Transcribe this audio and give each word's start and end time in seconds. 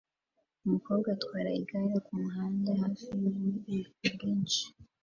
Umukobwa 0.65 1.07
utwara 1.17 1.49
igare 1.59 1.95
kumuhanda 2.05 2.69
hafi 2.81 3.05
yububiko 3.21 4.01
bwinshi 4.13 4.61